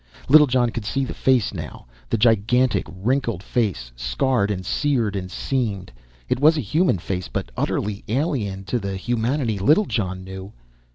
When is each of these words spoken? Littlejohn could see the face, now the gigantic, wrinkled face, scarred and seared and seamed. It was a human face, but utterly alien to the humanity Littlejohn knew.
Littlejohn 0.29 0.71
could 0.71 0.83
see 0.83 1.05
the 1.05 1.13
face, 1.13 1.53
now 1.53 1.85
the 2.09 2.17
gigantic, 2.17 2.87
wrinkled 2.89 3.43
face, 3.43 3.91
scarred 3.95 4.49
and 4.49 4.65
seared 4.65 5.15
and 5.15 5.29
seamed. 5.29 5.91
It 6.27 6.39
was 6.39 6.57
a 6.57 6.61
human 6.61 6.97
face, 6.97 7.27
but 7.27 7.51
utterly 7.55 8.03
alien 8.07 8.63
to 8.63 8.79
the 8.79 8.97
humanity 8.97 9.59
Littlejohn 9.59 10.23
knew. 10.23 10.53